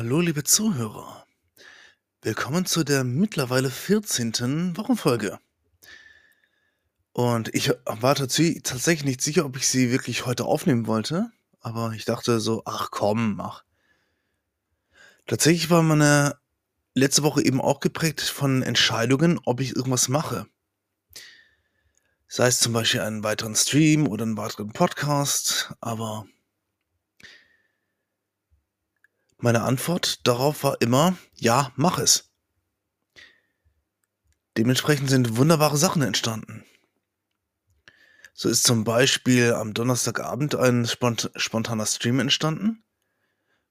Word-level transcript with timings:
Hallo, 0.00 0.20
liebe 0.20 0.44
Zuhörer. 0.44 1.26
Willkommen 2.22 2.64
zu 2.66 2.84
der 2.84 3.02
mittlerweile 3.02 3.68
14. 3.68 4.76
Wochenfolge. 4.76 5.40
Und 7.10 7.52
ich 7.52 7.72
war 7.84 8.14
tatsächlich 8.14 9.04
nicht 9.04 9.20
sicher, 9.20 9.44
ob 9.44 9.56
ich 9.56 9.66
sie 9.66 9.90
wirklich 9.90 10.24
heute 10.24 10.44
aufnehmen 10.44 10.86
wollte, 10.86 11.32
aber 11.58 11.94
ich 11.94 12.04
dachte 12.04 12.38
so: 12.38 12.62
„Ach 12.64 12.92
komm, 12.92 13.34
mach.“ 13.34 13.64
Tatsächlich 15.26 15.68
war 15.68 15.82
meine 15.82 16.38
letzte 16.94 17.24
Woche 17.24 17.42
eben 17.42 17.60
auch 17.60 17.80
geprägt 17.80 18.20
von 18.20 18.62
Entscheidungen, 18.62 19.40
ob 19.46 19.60
ich 19.60 19.74
irgendwas 19.74 20.06
mache. 20.06 20.46
Sei 22.28 22.46
es 22.46 22.60
zum 22.60 22.72
Beispiel 22.72 23.00
einen 23.00 23.24
weiteren 23.24 23.56
Stream 23.56 24.06
oder 24.06 24.22
einen 24.22 24.36
weiteren 24.36 24.72
Podcast, 24.72 25.74
aber 25.80 26.24
meine 29.40 29.62
Antwort 29.62 30.26
darauf 30.26 30.64
war 30.64 30.80
immer: 30.80 31.16
„Ja, 31.34 31.72
mach 31.76 31.98
es.“ 31.98 32.28
Dementsprechend 34.56 35.10
sind 35.10 35.36
wunderbare 35.36 35.76
Sachen 35.76 36.00
entstanden. 36.02 36.64
So 38.36 38.48
ist 38.48 38.64
zum 38.64 38.84
Beispiel 38.84 39.52
am 39.54 39.74
Donnerstagabend 39.74 40.54
ein 40.54 40.86
spont 40.86 41.30
spontaner 41.36 41.86
Stream 41.86 42.20
entstanden, 42.20 42.82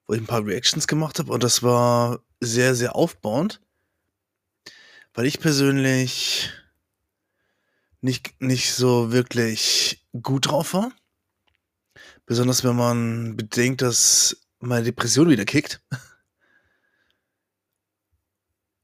wo 0.08 0.13
ich 0.16 0.22
'n 0.22 0.27
paar 0.27 0.45
Reactions 0.45 0.88
gemacht 0.88 1.20
habe 1.20 1.34
und 1.34 1.44
das 1.44 1.63
war 1.63 2.22
sehr, 2.41 2.75
sehr 2.75 2.95
aufbauend 2.95 3.59
weil 5.16 5.25
ich 5.25 5.39
persönlich 5.39 6.52
nicht 8.03 8.39
nicht 8.39 8.73
so 8.73 9.11
wirklich 9.11 10.05
gut 10.22 10.47
drauf 10.47 10.73
war. 10.73 10.91
Besonders 12.27 12.66
wenn 12.66 12.75
man 12.75 13.38
bedenkt, 13.38 13.81
dass 13.81 14.36
meine 14.59 14.85
Depression 14.85 15.29
wieder 15.29 15.45
kickt. 15.45 15.81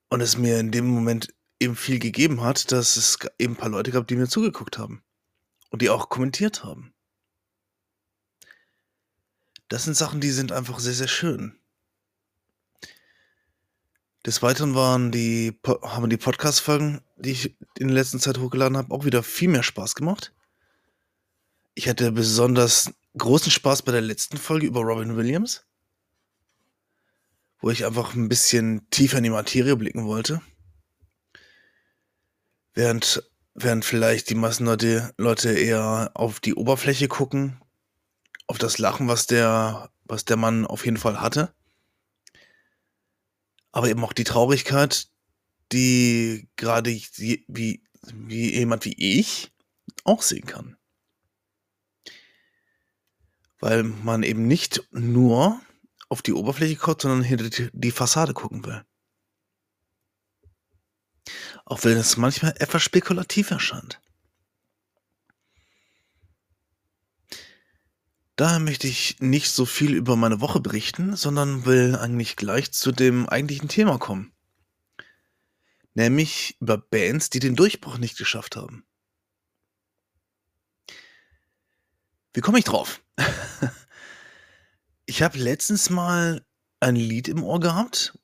Und 0.10 0.22
es 0.22 0.38
mir 0.38 0.60
in 0.60 0.72
dem 0.72 0.88
Moment 0.88 1.34
eben 1.60 1.76
viel 1.76 2.00
gegeben 2.00 2.42
hat, 2.42 2.72
dass 2.72 2.98
es 2.98 3.18
eben 3.40 3.56
paar 3.56 3.70
Leute 3.70 3.92
gab, 3.92 4.08
die 4.08 4.16
mir 4.16 4.28
zugeguckt 4.28 4.78
haben 4.78 5.04
und 5.70 5.82
die 5.82 5.90
auch 5.90 6.10
kommentiert 6.10 6.64
haben. 6.64 6.94
Das 9.70 9.86
sind 9.86 9.96
Sachen, 9.96 10.22
die 10.22 10.30
sind 10.30 10.52
einfach 10.52 10.80
sehr, 10.80 10.94
sehr 10.94 11.08
schön. 11.08 11.58
Des 14.26 14.42
Weiteren 14.42 14.76
waren 14.76 15.12
die 15.12 15.60
haben 15.66 16.10
die 16.10 16.18
Podcast-Folgen, 16.18 17.02
die 17.18 17.32
ich 17.32 17.58
in 17.78 17.88
der 17.88 17.96
letzten 17.96 18.20
Zeit 18.20 18.38
hochgeladen 18.38 18.78
habe, 18.78 18.94
auch 18.94 19.04
wieder 19.04 19.24
viel 19.24 19.50
mehr 19.50 19.64
Spaß 19.64 19.96
gemacht. 19.96 20.34
Ich 21.74 21.90
hatte 21.90 22.12
besonders 22.12 22.94
großen 23.18 23.52
Spaß 23.52 23.84
bei 23.84 23.92
der 23.92 24.02
letzten 24.02 24.38
Folge 24.38 24.66
über 24.68 24.82
Robin 24.82 25.16
Williams 25.16 25.64
wo 27.64 27.70
ich 27.70 27.86
einfach 27.86 28.14
'n 28.14 28.28
bisschen 28.28 28.90
tiefer 28.90 29.20
in 29.20 29.24
die 29.24 29.30
Materie 29.30 29.78
blicken 29.78 30.06
wollte. 30.06 30.42
Während 32.76 33.24
während 33.56 33.86
vielleicht 33.86 34.30
die 34.30 34.36
meisten 34.36 34.66
Leute 34.66 35.14
Leute 35.18 35.52
eher 35.54 36.12
auf 36.16 36.40
die 36.40 36.56
Oberfläche 36.56 37.08
gucken, 37.08 37.62
auf 38.48 38.58
das 38.58 38.80
Lachen, 38.80 39.08
was 39.08 39.28
der 39.28 39.92
was 40.06 40.26
der 40.26 40.38
Mann 40.38 40.66
auf 40.66 40.86
jeden 40.86 40.98
Fall 40.98 41.22
hatte. 41.22 41.54
Aber 43.74 43.90
eben 43.90 44.04
auch 44.04 44.14
die 44.14 44.24
Traurigkeit, 44.24 45.08
die 45.72 46.48
sie 47.12 47.46
wie 47.48 47.84
wie 48.14 48.54
jemand 48.54 48.86
wie 48.86 48.94
ich 49.20 49.52
auch 50.04 50.22
sehen 50.22 50.46
kann. 50.46 50.78
Weil 53.64 53.84
man 53.84 54.24
eben 54.24 54.46
nicht 54.46 54.86
nur 54.92 55.62
auf 56.10 56.22
die 56.22 56.34
Oberfläche 56.34 56.76
guckt, 56.76 57.02
sondern 57.02 57.24
hinter 57.24 57.70
die 57.72 57.92
Fassade 57.92 58.34
gucken 58.34 58.66
will. 58.66 58.84
Auch 61.64 61.86
wenn 61.86 61.96
es 61.96 62.18
manchmal 62.18 62.54
etwas 62.60 62.84
spekulativ 62.84 63.52
erscheint. 63.52 64.02
Daher 68.36 68.60
möchte 68.60 68.88
ich 68.88 69.22
nicht 69.22 69.50
so 69.50 69.66
viel 69.66 69.94
über 69.94 70.18
meine 70.18 70.42
Woche 70.42 70.60
berichten, 70.60 71.16
sondern 71.16 71.66
will 71.66 71.96
eigentlich 71.96 72.36
gleich 72.36 72.74
zu 72.74 72.92
dem 72.92 73.30
eigentlichen 73.30 73.70
Thema 73.70 73.98
kommen. 73.98 74.34
Nämlich 75.94 76.58
über 76.60 76.78
Bands, 76.78 77.30
die 77.30 77.40
den 77.40 77.56
Durchbruch 77.56 77.98
nicht 77.98 78.18
geschafft 78.18 78.58
haben. 78.58 78.84
Wie 82.34 82.42
komme 82.42 82.60
ich 82.60 82.66
drauf? 82.66 83.02
Ich 85.06 85.22
habe 85.22 85.38
letztens 85.38 85.90
mal 85.90 86.46
ein 86.80 86.96
Lied 86.96 87.28
im 87.28 87.44
Ohr 87.44 87.60
gehabt 87.60 88.18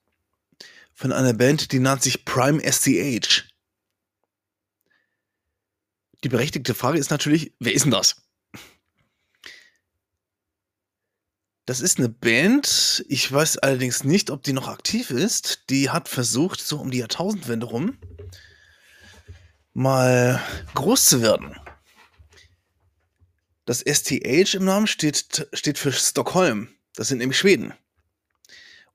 von 0.93 1.11
einer 1.11 1.33
Band, 1.33 1.73
die 1.73 1.79
nannt 1.79 2.03
sich 2.03 2.23
Prime 2.23 2.61
SCH. 2.63 3.43
Die 6.23 6.29
berechtigte 6.29 6.73
Frage 6.73 6.97
ist 6.97 7.11
natürlich: 7.11 7.53
Wer 7.59 7.73
ist 7.73 7.85
'n 7.85 7.91
das? 7.91 8.15
Das 11.67 11.81
ist 11.81 11.99
'ne 11.99 12.09
Band, 12.09 13.05
ich 13.09 13.31
weiß 13.31 13.59
allerdings 13.59 14.03
nicht, 14.03 14.31
ob 14.31 14.43
die 14.43 14.53
noch 14.53 14.67
aktiv 14.67 15.11
ist. 15.11 15.69
Die 15.69 15.89
hat 15.89 16.09
versucht, 16.09 16.61
so 16.61 16.79
um 16.79 16.91
die 16.91 16.97
Jahrtausendwende 16.99 17.67
rum 17.67 17.97
mal 19.75 20.41
groß 20.73 21.05
zu 21.05 21.21
werden. 21.21 21.55
Das 23.69 23.83
STH 23.85 24.55
im 24.55 24.65
Namen 24.65 24.87
steht 24.87 25.47
steht 25.53 25.77
für 25.77 25.91
Stockholm. 25.91 26.69
Das 26.95 27.07
sind 27.07 27.19
nämlich 27.19 27.37
Schweden. 27.37 27.71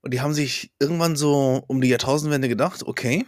Und 0.01 0.13
die 0.13 0.19
haben 0.19 0.33
sich 0.33 0.73
irgendwann 0.79 1.15
so 1.15 1.63
um 1.67 1.79
die 1.79 1.87
Jahrtausendwende 1.87 2.49
gedacht: 2.49 2.83
„Okay, 2.83 3.25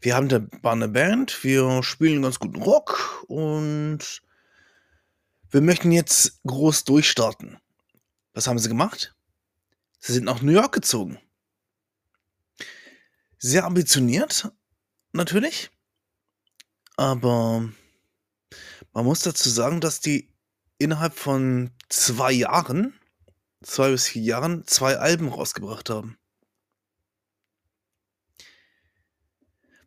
wir 0.00 0.14
haben 0.14 0.28
da 0.28 0.46
waren 0.62 0.78
'ne 0.78 0.86
Band, 0.86 1.42
wir 1.42 1.82
spielen 1.82 2.22
ganz 2.22 2.38
guten 2.38 2.62
Rock 2.62 3.24
und 3.26 4.22
wir 5.50 5.60
möchten 5.62 5.90
jetzt 5.90 6.40
groß 6.46 6.84
durchstarten.“ 6.84 7.58
Was 8.32 8.46
haben 8.46 8.60
sie 8.60 8.68
gemacht? 8.68 9.16
Sie 9.98 10.12
sind 10.12 10.26
nach 10.26 10.42
New 10.42 10.52
York 10.52 10.72
gezogen. 10.72 11.18
Sehr 13.36 13.64
ambitioniert, 13.64 14.48
natürlich. 15.12 15.70
Aber 16.96 17.68
man 18.92 19.04
muss 19.04 19.22
dazu 19.22 19.50
sagen, 19.50 19.80
dass 19.80 19.98
die 19.98 20.31
innerhalb 20.82 21.14
von 21.14 21.70
2 21.88 22.32
Jahren 22.32 22.94
2 23.62 23.90
bis 23.90 24.08
4 24.08 24.22
Jahren 24.22 24.66
2 24.66 24.98
Alben 24.98 25.28
rausgebracht 25.28 25.90
haben. 25.90 26.18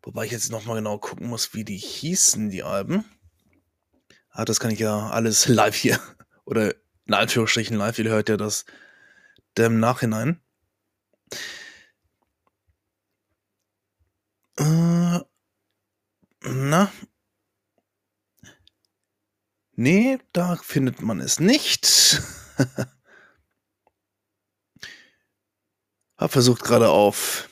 Wobei 0.02 0.24
ich 0.24 0.32
jetzt 0.32 0.50
noch 0.50 0.64
mal 0.64 0.76
genau 0.76 0.98
gucken 0.98 1.28
muss, 1.28 1.52
wie 1.54 1.64
die 1.64 1.76
hießen, 1.76 2.50
die 2.50 2.62
Alben. 2.62 3.04
Ah, 4.30 4.44
das 4.44 4.60
kann 4.60 4.70
ich 4.70 4.78
ja 4.78 5.08
alles 5.10 5.48
live 5.48 5.74
hier 5.74 6.00
oder 6.44 6.74
in 7.06 7.14
Anführungsstrichen 7.14 7.76
live, 7.76 7.98
ihr 7.98 8.10
hört 8.10 8.28
ja 8.28 8.36
das 8.36 8.64
im 9.56 9.80
Nachhinein. 9.80 10.40
Äh, 14.58 15.20
na? 16.42 16.92
Ne, 19.78 20.18
da 20.32 20.56
findet 20.56 21.02
man 21.02 21.20
es 21.20 21.38
nicht. 21.38 22.22
Habe 26.16 26.32
versucht 26.32 26.62
grade 26.62 26.88
auf 26.88 27.50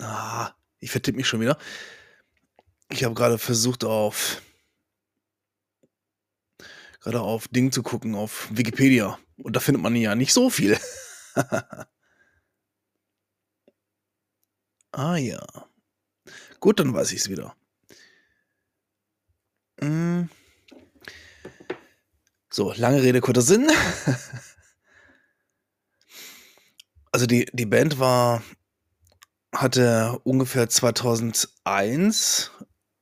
Ah, 0.00 0.54
ich 0.78 0.90
vertippe 0.90 1.16
mich 1.16 1.26
schon 1.28 1.40
wieder. 1.40 1.58
Ich 2.88 3.04
habe 3.04 3.14
grade 3.14 3.38
versucht 3.38 3.84
auf 3.84 4.42
grade 7.00 7.20
auf 7.20 7.48
Ding 7.48 7.72
zu 7.72 7.82
gucken, 7.82 8.14
auf 8.14 8.48
Wikipedia 8.52 9.18
und 9.38 9.56
da 9.56 9.60
findet 9.60 9.82
man 9.82 9.96
ja 9.96 10.14
nicht 10.14 10.32
so 10.32 10.50
viel. 10.50 10.78
Ah 14.92 15.16
ja. 15.16 15.40
Gut, 16.60 16.78
dann 16.80 16.94
weiß 16.94 17.12
ich's 17.12 17.28
wieder. 17.28 17.56
Hm. 19.80 20.28
So, 22.52 22.72
lange 22.76 23.02
Rede, 23.02 23.20
kurzer 23.20 23.42
Sinn. 23.42 23.68
Also, 27.12 27.26
die 27.26 27.46
die 27.52 27.66
Band 27.66 27.98
war 27.98 28.42
hatte 29.54 30.20
ungefähr 30.24 30.68
2001 30.68 32.52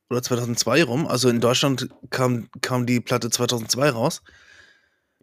oder 0.09 0.23
2002 0.23 0.83
rum 0.83 1.07
also, 1.07 1.29
in 1.29 1.41
Deutschland 1.41 1.89
kam 2.09 2.49
kam 2.61 2.85
die 2.87 2.99
Platte 3.01 3.29
2002 3.29 3.89
raus. 3.91 4.21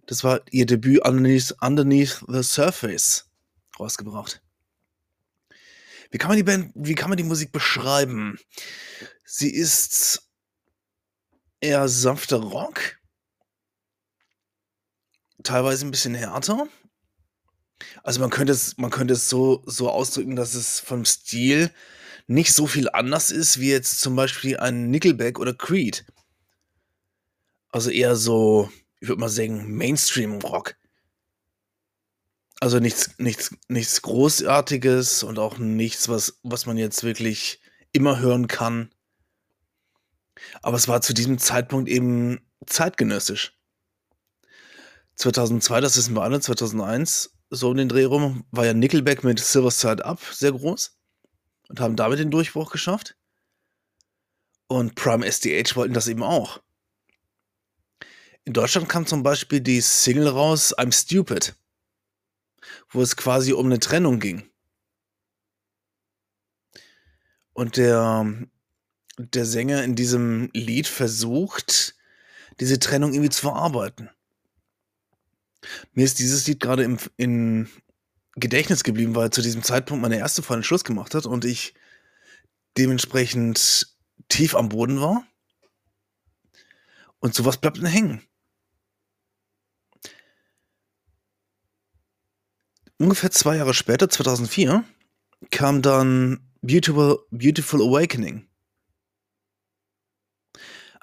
Das 0.07 0.23
war 0.25 0.41
ihr 0.53 0.67
Debüt 0.67 1.05
„Underneath 1.05 1.57
Underneath 1.61 2.25
the 2.29 2.43
Surface“ 2.43 3.27
rausgebracht. 3.81 4.41
Wie 6.13 6.19
kann 6.19 6.29
man 6.29 6.37
die 6.37 6.43
Band 6.45 6.73
wie 6.75 6.95
kann 6.95 7.09
man 7.11 7.17
die 7.17 7.25
Musik 7.25 7.53
beschreiben? 7.53 8.39
Sie 9.25 9.51
ist 9.53 10.26
eher 11.63 11.89
sanfter 11.89 12.39
Rock 12.39 12.99
teilweise 15.43 15.85
'n 15.85 15.91
bisschen 15.91 16.15
härter, 16.15 16.67
Also, 18.05 18.21
man 18.21 18.31
könnte 18.31 18.53
es 18.53 18.77
man 18.79 18.91
könnte 18.91 19.15
es 19.15 19.29
so 19.29 19.63
so 19.67 19.91
ausdrücken, 19.91 20.37
dass 20.37 20.55
es 20.55 20.81
vom 20.81 21.05
Stil 21.05 21.71
nicht 22.27 22.53
so 22.53 22.67
viel 22.67 22.89
anders 22.91 23.31
ist 23.31 23.61
wie 23.61 23.71
jetzt 23.71 24.01
zum 24.01 24.17
Beispiel 24.17 24.57
ein 24.59 24.91
Nickelback 24.91 25.39
oder 25.39 25.55
Creed. 25.55 26.05
Also, 27.73 27.91
eher 27.91 28.17
so, 28.17 28.71
ich 29.01 29.09
würde 29.09 29.21
mal 29.21 29.29
sagen, 29.29 29.77
Mainstream-Rock. 29.77 30.77
Also, 32.63 32.79
nichts 32.79 33.11
nichts 33.19 33.55
nichts 33.69 34.01
Großartiges 34.01 35.23
und 35.23 35.39
auch 35.39 35.59
nichts, 35.59 36.09
was 36.09 36.39
was 36.43 36.65
man 36.65 36.79
jetzt 36.79 37.05
wirklich 37.05 37.61
immer 37.93 38.19
hören 38.19 38.49
kann. 38.49 38.89
Aber 40.63 40.77
es 40.77 40.89
war 40.89 41.01
zu 41.01 41.15
diesem 41.15 41.39
Zeitpunkt 41.39 41.89
eben 41.89 42.41
zeitgenössisch. 42.67 43.59
2002, 45.17 45.81
das 45.81 45.97
wissen 45.97 46.15
wir 46.15 46.23
alle, 46.23 46.41
2001, 46.41 47.37
so 47.51 47.71
um 47.71 47.77
den 47.77 47.89
Dreh 47.89 48.05
rum, 48.05 48.45
war 48.51 48.67
ja 48.67 48.75
Nickelback 48.75 49.25
mit 49.25 49.41
Silver 49.41 49.71
Side 49.71 50.05
Up 50.05 50.21
sehr 50.31 50.53
groß 50.53 50.99
und 51.69 51.81
haben 51.81 51.97
damit 51.97 52.19
den 52.19 52.31
Durchbruch 52.31 52.71
geschafft. 52.71 53.17
Und 54.69 54.95
Prime 54.95 55.25
SDH 55.25 55.77
wollten 55.77 55.95
das 55.95 56.09
eben 56.09 56.23
auch. 56.23 56.61
In 58.45 58.53
Deutschland 58.53 58.89
kam 58.89 59.07
zum 59.07 59.23
Beispiel 59.23 59.61
die 59.61 59.81
Single 59.81 60.29
raus 60.29 60.77
I'm 60.77 60.93
Stupid, 60.93 61.55
wo 62.91 63.01
es 63.01 63.17
quasi 63.17 63.53
um 63.53 63.67
eine 63.67 63.81
Trennung 63.81 64.21
ging. 64.21 64.51
Und 67.53 67.77
der 67.77 68.47
der 69.19 69.47
Sänger 69.47 69.85
in 69.85 69.95
diesem 69.95 70.51
Lied 70.53 70.87
versucht, 70.87 71.95
diese 72.61 72.79
Trennung 72.79 73.13
irgendwie 73.13 73.31
zu 73.31 73.43
verarbeiten. 73.43 74.11
Mir 75.93 76.05
ist 76.05 76.19
dieses 76.19 76.47
Lied 76.47 76.61
gerade 76.61 76.85
im 76.85 76.99
in 77.17 77.69
Gedächtnis 78.37 78.85
geblieben, 78.85 79.15
weil 79.15 79.31
zu 79.31 79.41
diesem 79.41 79.63
Zeitpunkt 79.63 80.03
meine 80.03 80.19
erste 80.19 80.43
Freundin 80.43 80.65
Schluss 80.65 80.85
gemacht 80.85 81.15
hat 81.15 81.25
und 81.25 81.45
ich 81.45 81.75
dementsprechend 82.77 83.97
tief 84.29 84.55
am 84.55 84.69
Boden 84.69 85.01
war. 85.01 85.27
Und 87.19 87.35
sowas 87.35 87.57
bleibt 87.57 87.79
dann 87.79 87.87
hängen. 87.87 88.23
Ungefähr 92.99 93.31
zwei 93.31 93.57
Jahre 93.57 93.75
später, 93.75 94.09
2004, 94.09 94.85
kam 95.51 95.83
dann 95.83 96.41
Beautiful, 96.63 97.19
Beautiful 97.31 97.81
Awakening. 97.83 98.46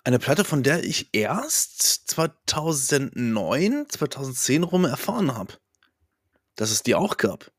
Eine 0.06 0.20
Platte, 0.20 0.44
von 0.44 0.64
der 0.64 0.84
ich 0.84 1.10
erst 1.14 2.10
2009, 2.10 3.88
2010 3.90 4.64
rum 4.64 4.84
erfahren 4.84 5.34
habe, 5.34 5.58
dass 6.56 6.72
es 6.72 6.84
die 6.84 6.96
auch 6.96 7.16
gab. 7.16 7.52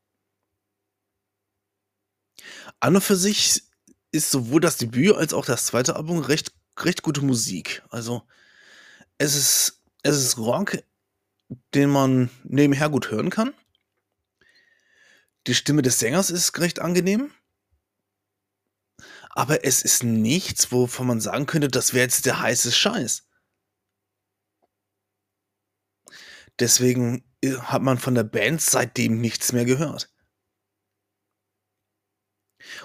An 2.79 2.95
und 2.95 3.01
für 3.01 3.15
sich 3.15 3.63
ist 4.11 4.29
sowohl 4.29 4.61
das 4.61 4.77
Debüt 4.77 5.15
als 5.15 5.33
auch 5.33 5.45
das 5.45 5.65
zweite 5.65 5.95
Album 5.95 6.19
recht, 6.19 6.53
recht 6.79 7.01
gute 7.01 7.21
Musik. 7.21 7.83
Also 7.89 8.21
es 9.17 9.35
ist, 9.35 9.81
es 10.03 10.17
ist 10.17 10.37
Rock, 10.37 10.77
den 11.73 11.89
man 11.89 12.29
nebenher 12.43 12.89
gut 12.89 13.09
hören 13.09 13.31
kann. 13.31 13.53
Die 15.47 15.55
Stimme 15.55 15.81
des 15.81 15.99
Sängers 15.99 16.29
ist 16.29 16.59
recht 16.59 16.79
angenehm. 16.79 17.31
Aber 19.35 19.65
es 19.65 19.81
ist 19.81 20.03
nichts, 20.03 20.71
wovon 20.71 21.07
man 21.07 21.19
sagen 21.19 21.45
könnte, 21.45 21.67
das 21.67 21.93
wäre 21.93 22.03
jetzt 22.03 22.25
der 22.25 22.39
heiße 22.39 22.71
Scheiß. 22.71 23.27
Deswegen 26.57 27.29
äh, 27.41 27.57
hat 27.57 27.81
man 27.81 27.97
von 27.97 28.15
der 28.15 28.23
Band 28.23 28.61
seitdem 28.61 29.19
nichts 29.19 29.51
mehr 29.51 29.65
gehört. 29.65 30.09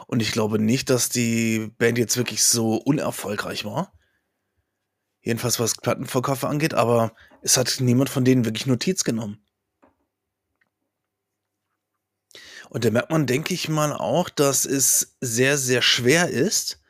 Und 0.08 0.20
ich 0.20 0.32
glaube 0.32 0.58
nicht, 0.58 0.91
dass 0.91 1.08
die 1.08 1.73
Band 1.79 1.99
jetzt 1.99 2.17
wirklich 2.17 2.43
so 2.43 2.75
unerfolgreich 2.75 3.64
war. 3.64 3.96
Jedenfalls 5.20 5.61
was 5.61 5.76
Plattenverkäufe 5.76 6.49
angeht, 6.49 6.75
aber 6.75 7.14
es 7.43 7.56
hat 7.56 7.76
niemand 7.79 8.11
von 8.11 8.25
denen 8.25 8.44
wirklich 8.44 8.67
Notiz 8.67 9.05
genommen. 9.05 9.46
Und 12.70 12.84
da 12.84 12.90
merkt 12.93 13.11
man, 13.11 13.26
denke 13.26 13.52
ich 13.52 13.69
mal, 13.69 13.93
auch, 13.93 14.28
dass 14.28 14.64
es 14.64 15.17
sehr, 15.20 15.58
sehr 15.58 15.82
schwer 15.82 16.31
ist, 16.31 16.81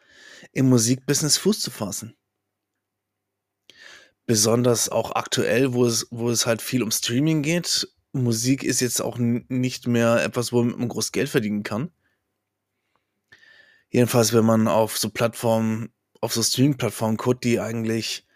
im 0.53 0.69
Musikbusiness 0.69 1.39
Fuß 1.39 1.61
zu 1.61 1.71
fassen. 1.71 2.15
Besonders 4.27 4.91
auch 4.91 5.13
aktuell, 5.13 5.73
wo 5.73 5.87
es, 5.87 6.07
wo 6.11 6.29
es 6.29 6.45
halt 6.45 6.61
viel 6.61 6.83
um 6.83 6.91
Streaming 6.91 7.43
geht. 7.43 7.89
Musik 8.13 8.63
ist 8.63 8.81
jetzt 8.81 9.01
auch 9.01 9.17
nicht 9.19 9.87
mehr 9.87 10.23
etwas, 10.23 10.53
wo 10.53 10.63
man 10.63 10.87
groß 10.87 11.13
Geld 11.13 11.31
verdienen 11.31 11.63
kann. 11.63 11.91
Jedenfalls, 13.89 14.35
wenn 14.35 14.45
man 14.45 14.69
auf 14.69 14.99
so 14.99 15.09
Plattformen, 15.09 15.91
auf 16.21 16.35
so 16.35 16.43
Streaming-Plattformen 16.43 17.17
guckt, 17.17 17.43
die 17.43 17.59
eigentlich 17.59 18.27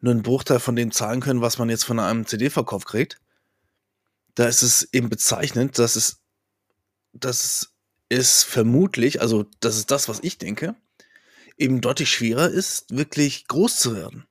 nur 0.00 0.12
einen 0.12 0.22
Bruchteil 0.22 0.60
von 0.60 0.76
dem 0.76 0.92
zahlen 0.92 1.20
können, 1.20 1.40
was 1.40 1.58
man 1.58 1.70
jetzt 1.70 1.84
von 1.84 1.98
einem 1.98 2.24
CD-Verkauf 2.24 2.84
kriegt. 2.84 3.20
Da 4.36 4.46
ist 4.46 4.62
es 4.62 4.88
eben 4.92 5.08
bezeichnend, 5.08 5.76
dass 5.80 5.96
es 5.96 6.22
dass 7.20 7.74
es 8.08 8.42
vermutlich, 8.42 9.20
also 9.20 9.46
das 9.60 9.76
ist 9.76 9.90
das, 9.90 10.08
was 10.08 10.20
ich 10.22 10.38
denke, 10.38 10.74
eben 11.56 11.80
deutlich 11.80 12.10
schwerer 12.10 12.48
ist, 12.48 12.96
wirklich 12.96 13.46
groß 13.48 13.78
zu 13.78 13.96
werden. 13.96 14.26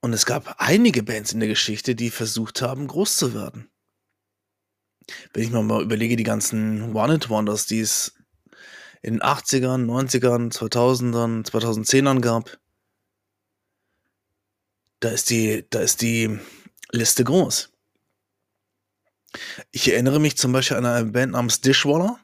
Und 0.00 0.12
es 0.12 0.26
gab 0.26 0.56
einige 0.58 1.02
Bands 1.02 1.32
in 1.32 1.40
der 1.40 1.48
Geschichte, 1.48 1.94
die 1.94 2.10
versucht 2.10 2.62
haben, 2.62 2.86
groß 2.86 3.16
zu 3.16 3.34
werden. 3.34 3.70
Wenn 5.32 5.42
ich 5.42 5.50
mir 5.50 5.62
mal 5.62 5.82
überlege, 5.82 6.16
die 6.16 6.24
ganzen 6.24 6.94
One-Hit-Wonders, 6.94 7.66
die 7.66 7.80
es 7.80 8.14
in 9.02 9.14
den 9.14 9.22
80ern, 9.22 9.84
90ern, 9.84 10.52
2000ern, 10.52 11.44
2010ern 11.44 12.20
gab, 12.20 12.58
da 15.00 15.10
ist 15.10 15.30
die, 15.30 15.64
da 15.70 15.80
ist 15.80 16.02
die 16.02 16.38
Liste 16.90 17.24
groß. 17.24 17.75
Ich 19.70 19.90
erinnere 19.90 20.20
mich 20.20 20.36
zum 20.36 20.52
Beispiel 20.52 20.76
an 20.76 20.86
eine 20.86 21.10
Band 21.10 21.32
namens 21.32 21.60
Dishwaller, 21.60 22.18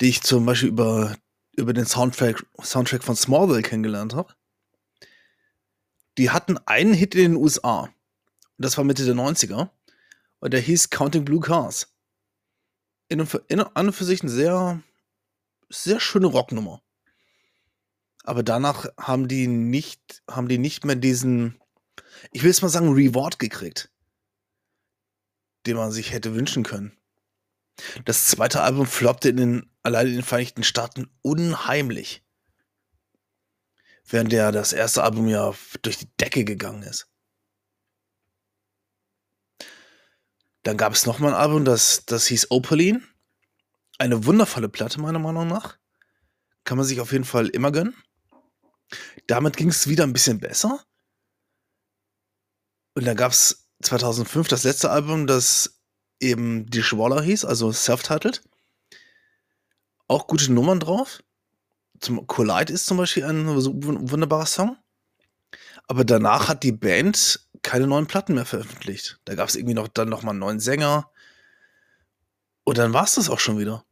die 0.00 0.08
ich 0.08 0.22
zum 0.22 0.46
Beispiel 0.46 0.68
über, 0.68 1.16
über 1.56 1.72
den 1.72 1.86
Soundtrack, 1.86 2.44
Soundtrack 2.62 3.04
von 3.04 3.16
Smallville 3.16 3.62
kennengelernt 3.62 4.14
habe. 4.14 4.34
Die 6.18 6.30
hatten 6.30 6.58
einen 6.66 6.94
Hit 6.94 7.14
in 7.14 7.32
den 7.32 7.36
USA. 7.36 7.82
Und 7.82 7.92
das 8.56 8.76
war 8.76 8.84
Mitte 8.84 9.04
der 9.04 9.14
90er. 9.14 9.70
Und 10.40 10.52
der 10.52 10.60
hieß 10.60 10.90
Counting 10.90 11.24
Blue 11.24 11.40
Cars. 11.40 11.88
In, 13.08 13.26
in, 13.48 13.60
an 13.60 13.86
und 13.86 13.92
für 13.92 14.04
sich 14.04 14.22
eine 14.22 14.30
sehr, 14.30 14.82
sehr 15.68 16.00
schöne 16.00 16.26
Rocknummer. 16.26 16.82
Aber 18.24 18.42
danach 18.42 18.86
haben 18.98 19.28
die 19.28 19.46
nicht, 19.46 20.22
haben 20.30 20.48
die 20.48 20.58
nicht 20.58 20.84
mehr 20.84 20.96
diesen, 20.96 21.58
ich 22.32 22.42
will 22.42 22.50
jetzt 22.50 22.62
mal 22.62 22.68
sagen, 22.68 22.92
Reward 22.92 23.38
gekriegt 23.38 23.90
den 25.66 25.76
man 25.76 25.92
sich 25.92 26.12
hätte 26.12 26.34
wünschen 26.34 26.62
können. 26.62 26.96
Das 28.04 28.26
zweite 28.26 28.62
Album 28.62 28.86
floppte 28.86 29.28
in 29.28 29.36
den, 29.36 29.70
allein 29.82 30.08
in 30.08 30.14
den 30.14 30.22
Vereinigten 30.22 30.64
Staaten 30.64 31.10
unheimlich. 31.22 32.22
Während 34.04 34.32
der 34.32 34.52
das 34.52 34.72
erste 34.72 35.02
Album 35.02 35.28
ja 35.28 35.54
durch 35.82 35.98
die 35.98 36.10
Decke 36.18 36.44
gegangen 36.44 36.82
ist. 36.82 37.06
Dann 40.62 40.76
gab 40.76 40.92
es 40.92 41.06
nochmal 41.06 41.32
ein 41.32 41.40
Album, 41.40 41.64
das, 41.64 42.04
das 42.06 42.26
hieß 42.26 42.50
Opaline. 42.50 43.02
Eine 43.98 44.24
wundervolle 44.26 44.68
Platte, 44.68 45.00
meiner 45.00 45.18
Meinung 45.18 45.46
nach. 45.46 45.78
Kann 46.64 46.76
man 46.76 46.86
sich 46.86 47.00
auf 47.00 47.12
jeden 47.12 47.24
Fall 47.24 47.48
immer 47.48 47.72
gönnen. 47.72 47.94
Damit 49.26 49.56
ging 49.56 49.68
es 49.68 49.86
wieder 49.86 50.04
ein 50.04 50.12
bisschen 50.12 50.40
besser. 50.40 50.84
Und 52.94 53.06
dann 53.06 53.16
gab 53.16 53.32
es 53.32 53.69
2005 53.82 54.48
das 54.48 54.64
letzte 54.64 54.90
Album, 54.90 55.26
das 55.26 55.80
eben 56.20 56.66
Die 56.66 56.82
Schwaller 56.82 57.22
hieß, 57.22 57.44
also 57.44 57.72
self-titled. 57.72 58.42
Auch 60.06 60.26
gute 60.26 60.52
Nummern 60.52 60.80
drauf. 60.80 61.22
Zum 62.00 62.26
Collide 62.26 62.72
ist 62.72 62.86
zum 62.86 62.96
Beispiel 62.96 63.24
ein 63.24 63.46
wunderbarer 63.46 64.46
Song. 64.46 64.76
Aber 65.86 66.04
danach 66.04 66.48
hat 66.48 66.62
die 66.62 66.72
Band 66.72 67.46
keine 67.62 67.86
neuen 67.86 68.06
Platten 68.06 68.34
mehr 68.34 68.46
veröffentlicht. 68.46 69.18
Da 69.24 69.34
gab 69.34 69.48
es 69.48 69.56
irgendwie 69.56 69.74
noch 69.74 69.88
dann 69.88 70.08
noch 70.08 70.22
mal 70.22 70.30
einen 70.30 70.38
neuen 70.40 70.60
Sänger. 70.60 71.10
Und 72.64 72.78
dann 72.78 72.92
war 72.92 73.04
es 73.04 73.14
das 73.14 73.28
auch 73.28 73.40
schon 73.40 73.58
wieder. 73.58 73.84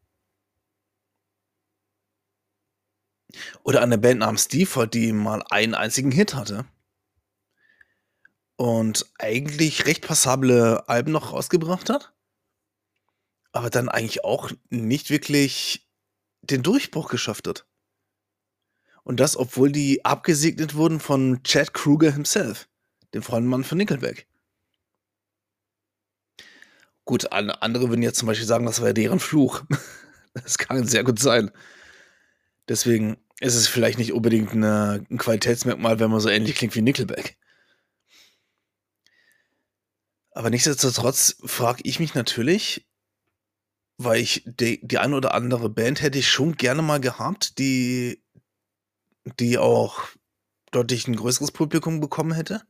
Oder 3.62 3.82
eine 3.82 3.98
Band 3.98 4.20
namens 4.20 4.48
Default, 4.48 4.94
die 4.94 5.12
mal 5.12 5.42
einen 5.50 5.74
einzigen 5.74 6.10
Hit 6.10 6.34
hatte 6.34 6.66
und 8.58 9.06
eigentlich 9.18 9.86
recht 9.86 10.06
passable 10.06 10.86
Alben 10.88 11.12
noch 11.12 11.32
rausgebracht 11.32 11.88
hat, 11.90 12.12
aber 13.52 13.68
dann 13.70 13.88
eigentlich 13.90 14.24
auch 14.24 14.50
nicht 14.70 15.10
wirklich 15.10 15.86
den 16.42 16.62
Durchbruch 16.62 17.08
geschafft 17.10 17.48
hat. 17.48 17.66
Und 19.02 19.18
das, 19.18 19.36
obwohl 19.36 19.72
die 19.72 20.04
abgesegnet 20.04 20.74
wurden 20.76 21.00
von 21.00 21.42
Chad 21.42 21.74
Kruger 21.74 22.12
himself, 22.12 22.68
dem 23.12 23.22
Freundmann 23.22 23.64
von 23.64 23.78
Nickelback. 23.78 24.28
Gut, 27.04 27.32
an 27.32 27.50
andere 27.50 27.88
würden 27.88 28.02
jetzt 28.02 28.18
zum 28.18 28.26
Beispiel 28.28 28.46
sagen, 28.46 28.66
das 28.66 28.80
wäre 28.80 28.94
deren 28.94 29.20
Fluch. 29.20 29.62
Das 30.34 30.56
kann 30.56 30.86
sehr 30.86 31.02
gut 31.02 31.18
sein. 31.18 31.50
Deswegen 32.68 33.16
ist 33.40 33.54
es 33.56 33.66
vielleicht 33.68 33.98
nicht 33.98 34.12
unbedingt 34.12 34.54
'ne 34.54 35.04
'n 35.10 35.18
Qualitätsmerkmal, 35.18 35.98
wenn 36.00 36.10
man 36.10 36.20
so 36.20 36.28
ähnlich 36.28 36.54
klingt 36.56 36.74
wie 36.76 36.82
Nickelback. 36.82 37.36
Aber 40.38 40.50
nichtsdestotrotz 40.50 41.36
frage 41.44 41.82
ich 41.82 41.98
mich 41.98 42.14
natürlich 42.14 42.86
weil 44.00 44.20
ich 44.20 44.44
de 44.46 44.78
die 44.80 44.98
eine 44.98 45.16
oder 45.16 45.34
andere 45.34 45.68
Band 45.68 46.00
hätte 46.00 46.20
ich 46.20 46.30
schon 46.30 46.56
gerne 46.56 46.82
mal 46.82 47.00
gehabt, 47.00 47.58
die 47.58 48.22
die 49.40 49.58
auch 49.58 50.04
deutlich 50.70 51.08
'n 51.08 51.16
größeres 51.16 51.50
Publikum 51.50 51.98
bekommen 51.98 52.30
hätte 52.32 52.62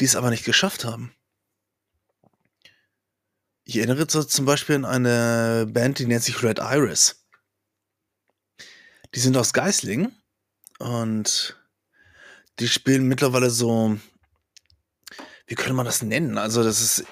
die's 0.00 0.16
aber 0.16 0.30
nicht 0.30 0.44
geschafft 0.44 0.84
haben. 0.84 1.14
Ich 3.64 3.76
erinnere 3.76 4.08
zum 4.08 4.44
Beispiel 4.44 4.74
an 4.74 4.84
eine 4.84 5.66
Band, 5.66 6.00
die 6.00 6.06
nennt 6.06 6.24
sich 6.24 6.42
Red 6.42 6.58
Iris. 6.58 7.24
Die 9.14 9.20
sind 9.20 9.36
aus 9.36 9.52
Geislingen 9.52 10.20
und 10.80 11.56
die 12.58 12.66
spielen 12.66 13.06
mittlerweile 13.06 13.50
so 13.50 13.96
wie 15.48 15.54
könnte 15.54 15.74
man 15.74 15.86
das 15.86 16.02
nennen? 16.02 16.38
Also, 16.38 16.62
das 16.64 16.80
ist 16.80 17.04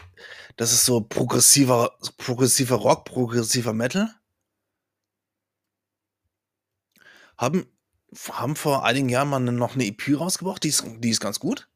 das 0.57 0.73
ist 0.73 0.85
so 0.85 1.01
progressiver 1.03 1.93
progressiver 2.19 2.77
Rock, 2.77 3.05
progressiver 3.07 3.73
Metal. 3.73 4.15
Haben 7.39 7.67
haben 8.31 8.57
vor 8.57 8.85
einigen 8.85 9.09
Jahren 9.09 9.29
mal 9.29 9.41
'ne 9.41 9.53
noch 9.53 9.75
'ne 9.77 9.87
EP 9.87 10.15
rausgebracht, 10.15 10.62
die 10.65 10.69
ist 10.69 10.85
die 10.99 11.11
ist 11.11 11.21
ganz 11.21 11.41
gut. 11.41 11.69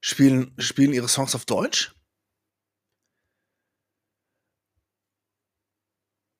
Spielen 0.00 0.52
spielen 0.58 0.92
ihre 0.94 1.08
Songs 1.08 1.34
auf 1.34 1.46
Deutsch. 1.46 1.94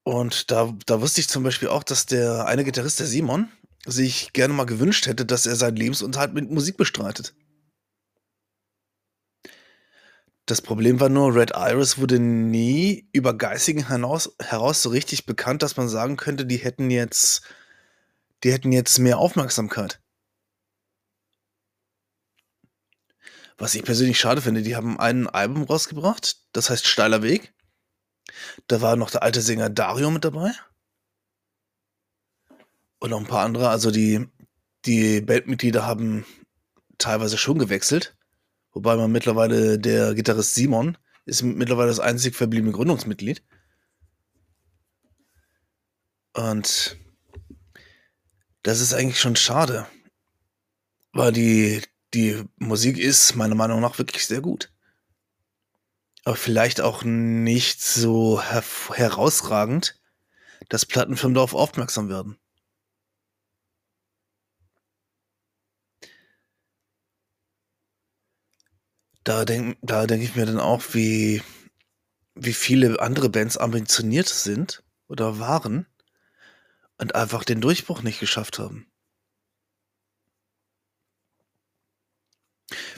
Und 0.07 0.51
da 0.51 0.75
da 0.87 1.01
wusste 1.01 1.21
ich 1.21 1.29
zum 1.29 1.43
Beispiel 1.43 1.69
auch, 1.69 1.83
dass 1.83 2.07
der 2.07 2.47
eine 2.47 2.65
Gitarrist, 2.65 3.01
der 3.01 3.07
Simon, 3.07 3.49
sich 3.87 4.33
gerne 4.33 4.55
mal 4.55 4.65
gewünscht 4.65 5.07
hätte, 5.07 5.25
dass 5.27 5.47
er 5.47 5.57
seinen 5.57 5.77
Lebensunterhalt 5.77 6.35
mit 6.35 6.51
Musik 6.51 6.77
bestreitet. 6.77 7.35
Das 10.49 10.63
Problem 10.63 10.99
war 10.99 11.11
nur, 11.11 11.35
Red 11.35 11.53
Iris 11.55 11.99
wurde 11.99 12.19
nie 12.19 13.07
über 13.13 13.37
Geislingen 13.37 13.87
hinaus 13.89 14.35
heraus 14.41 14.81
so 14.81 14.89
richtig 14.89 15.27
bekannt, 15.27 15.63
dass 15.63 15.77
man 15.77 15.91
sagen 15.91 16.17
könnte, 16.17 16.47
die 16.47 16.57
hätten 16.57 16.91
jetzt 16.91 17.43
die 18.45 18.53
hätten 18.53 18.73
jetzt 18.73 18.99
mehr 18.99 19.19
Aufmerksamkeit. 19.19 20.01
Was 23.61 23.75
ich 23.75 23.83
persönlich 23.83 24.21
schade 24.21 24.41
finde, 24.41 24.63
die 24.63 24.77
haben 24.77 25.01
ein 25.01 25.27
Album 25.27 25.65
rausgebracht, 25.65 26.37
das 26.53 26.71
heißt 26.71 26.87
„Steiler 26.87 27.23
Weg“. 27.23 27.53
Da 28.71 28.83
war 28.83 28.97
noch 28.97 29.11
der 29.11 29.23
alte 29.23 29.41
Sänger 29.41 29.71
Dario 29.71 30.11
mit 30.11 30.25
dabei. 30.25 30.53
Und 33.03 33.11
noch 33.11 33.21
'n 33.21 33.27
paar 33.27 33.45
andere. 33.45 33.69
Also, 33.71 33.91
die 33.91 34.27
die 34.87 35.21
Bandmitglieder 35.21 35.87
haben 35.87 36.25
teilweise 36.99 37.39
schon 37.39 37.59
gewechselt, 37.59 38.18
wobei 38.79 38.95
man 38.95 39.11
mittlerweile 39.11 39.77
der 39.77 40.15
Gitarrist 40.15 40.55
Simon 40.55 40.97
ist 41.25 41.43
mittlerweile 41.43 41.89
das 41.89 41.99
einzig 41.99 42.37
verbliebene 42.37 42.71
Gründungsmitglied. 42.71 43.43
Und 46.33 46.97
das 48.63 48.81
ist 48.81 48.95
eigentlich 48.95 49.19
schon 49.19 49.35
schade, 49.35 49.89
weil 51.13 51.33
die 51.33 51.83
die 52.15 52.45
Musik 52.57 52.99
ist 52.99 53.35
meiner 53.35 53.57
Meinung 53.57 53.81
nach 53.81 53.99
wirklich 53.99 54.27
sehr 54.29 54.41
gut. 54.41 54.73
Aber 56.25 56.37
vielleicht 56.37 56.81
auch 56.81 57.03
nicht 57.03 57.83
so 57.83 58.41
herausragend, 58.41 60.01
dass 60.69 60.87
Plattenfirmen 60.87 61.35
darauf 61.35 61.55
aufmerksam 61.55 62.09
werden. 62.09 62.39
Da 69.29 69.45
denk 69.45 69.77
da 69.83 70.07
denke 70.07 70.25
ich 70.25 70.37
mir 70.37 70.47
dann 70.47 70.59
auch, 70.59 70.95
wie 70.95 71.43
wie 72.35 72.55
viele 72.55 72.99
andere 72.99 73.29
Bands 73.29 73.59
ambitioniert 73.59 74.27
sind 74.27 74.83
oder 75.07 75.39
waren 75.39 75.85
und 76.97 77.15
einfach 77.15 77.45
den 77.45 77.61
Durchbruch 77.61 78.01
nicht 78.01 78.21
geschafft 78.21 78.59
haben. 78.59 78.91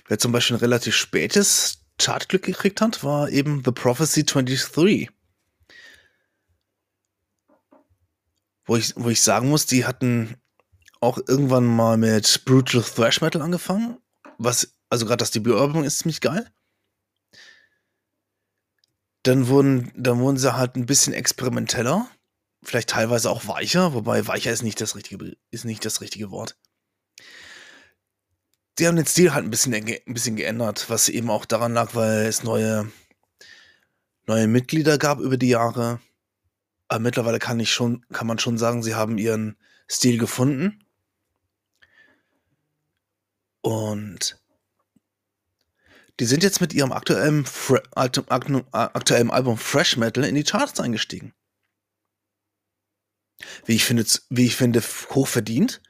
Wer 0.07 0.21
zum 0.21 0.31
Beispiel 0.31 0.55
'n 0.57 0.61
relativ 0.61 0.95
spätes 0.95 1.85
Chartglück 1.99 2.45
gekriegt 2.45 2.81
hat, 2.81 3.03
war 3.03 3.29
eben 3.29 3.65
The 3.65 3.73
Prophecy 3.73 4.25
23. 4.25 5.11
Wo 8.67 8.77
ich 8.77 8.93
wo 8.95 9.09
ich 9.09 9.21
sagen 9.21 9.49
muss, 9.49 9.67
die 9.67 9.85
hatten 9.85 10.37
auch 11.01 11.19
irgendwann 11.27 11.67
mal 11.67 11.97
mit 11.97 12.45
Brutal 12.45 12.83
Thrash 12.85 13.21
Metal 13.21 13.43
angefangen, 13.43 13.99
was 14.39 14.77
also, 14.91 15.07
grad 15.07 15.21
das 15.21 15.31
Debütalbum 15.33 15.85
ist 15.85 15.99
ziemlich 16.01 16.21
geil. 16.21 16.51
Dann 19.27 19.49
wurden 19.49 19.93
dann 19.95 20.19
wurden 20.21 20.39
sie 20.39 20.57
halt 20.57 20.77
'n 20.77 20.87
bisschen 20.87 21.13
experimenteller, 21.13 22.09
vielleicht 22.63 22.89
teilweise 22.91 23.29
auch 23.31 23.47
weicher, 23.47 23.93
wobei 23.93 24.27
weicher 24.27 24.51
ist 24.53 24.63
nicht 24.63 24.81
das 24.81 24.97
richtige 24.97 25.37
ist 25.51 25.65
nicht 25.67 25.85
das 25.85 26.01
richtige 26.01 26.31
Wort. 26.31 26.57
Die 28.79 28.87
haben 28.87 28.97
den 28.97 29.07
Stil 29.07 29.35
halt 29.35 29.45
'n 29.45 29.51
bisschen 29.51 29.73
ge 29.85 30.01
'n 30.07 30.15
bisschen 30.15 30.37
geändert, 30.37 30.87
was 30.89 31.09
eben 31.09 31.29
auch 31.31 31.45
daran 31.45 31.75
lag, 31.75 31.95
weil 31.95 32.27
es 32.27 32.43
neue 32.45 32.91
neue 34.29 34.47
Mitglieder 34.47 34.99
gab 34.99 35.19
über 35.21 35.37
die 35.37 35.49
Jahre. 35.49 36.01
Aber 36.89 37.01
mittlerweile 37.01 37.39
kann 37.41 37.61
ich 37.61 37.73
schon 37.73 38.05
kann 38.13 38.27
man 38.29 38.39
schon 38.41 38.59
sagen, 38.59 38.83
sie 38.83 38.95
haben 38.97 39.19
ihren 39.19 39.57
Stil 39.89 40.19
gefunden. 40.19 40.85
Und 43.65 44.40
die 46.21 46.27
sind 46.27 46.43
jetzt 46.43 46.61
mit 46.61 46.75
ihrem 46.75 46.93
aktuellen 46.93 47.47
aknu 47.91 48.63
aktuellen 48.73 49.31
Album 49.31 49.59
Thrash 49.59 49.97
Metal 49.97 50.23
in 50.25 50.35
die 50.35 50.45
Charts 50.45 50.79
eingestiegen. 50.79 51.33
Wie 53.67 53.75
ich 53.75 53.85
finde 53.85 54.05
wie 54.29 54.47
ich 54.47 54.57
finde, 54.57 54.83
hochverdient, 55.11 55.81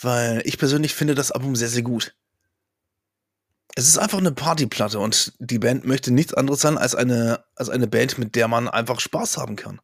weil 0.00 0.42
ich 0.44 0.58
persönlich 0.58 0.94
finde 0.94 1.14
das 1.14 1.32
Album 1.32 1.56
sehr, 1.56 1.68
sehr 1.68 1.82
gut. 1.82 2.14
Es 3.74 3.88
ist 3.88 3.98
einfach 3.98 4.20
'ne 4.20 4.32
Partyplatte 4.32 4.98
und 4.98 5.32
die 5.38 5.58
Band 5.58 5.84
möchte 5.84 6.10
nichts 6.10 6.32
anderes 6.34 6.60
sein 6.60 6.78
als 6.78 6.94
eine 6.94 7.44
als 7.56 7.68
eine 7.68 7.86
Band, 7.86 8.16
mit 8.18 8.34
der 8.34 8.48
man 8.48 8.68
einfach 8.68 9.00
Spaß 9.00 9.36
haben 9.36 9.56
kann. 9.56 9.80